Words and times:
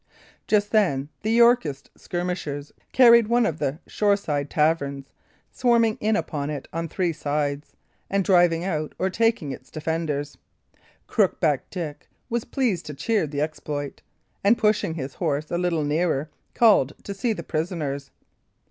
Just 0.47 0.71
then 0.71 1.09
the 1.21 1.29
Yorkist 1.29 1.91
skirmishers 1.95 2.71
carried 2.91 3.27
one 3.27 3.45
of 3.45 3.59
the 3.59 3.77
shoreside 3.85 4.49
taverns, 4.49 5.13
swarming 5.51 5.99
in 6.01 6.15
upon 6.15 6.49
it 6.49 6.67
on 6.73 6.87
three 6.89 7.13
sides, 7.13 7.73
and 8.09 8.23
driving 8.23 8.63
out 8.63 8.95
or 8.97 9.11
taking 9.11 9.51
its 9.51 9.69
defenders. 9.69 10.39
Crookback 11.07 11.69
Dick 11.69 12.09
was 12.31 12.45
pleased 12.45 12.87
to 12.87 12.95
cheer 12.95 13.27
the 13.27 13.41
exploit, 13.41 14.01
and 14.43 14.57
pushing 14.57 14.95
his 14.95 15.13
horse 15.13 15.51
a 15.51 15.57
little 15.59 15.83
nearer, 15.83 16.31
called 16.55 16.93
to 17.03 17.13
see 17.13 17.31
the 17.31 17.43
prisoners. 17.43 18.09